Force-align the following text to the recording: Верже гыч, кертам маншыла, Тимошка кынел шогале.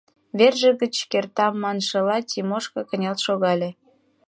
Верже 0.37 0.69
гыч, 0.81 0.95
кертам 1.11 1.53
маншыла, 1.63 2.17
Тимошка 2.29 2.81
кынел 2.89 3.15
шогале. 3.25 3.69